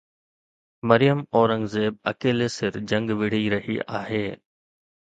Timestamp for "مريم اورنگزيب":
0.89-1.93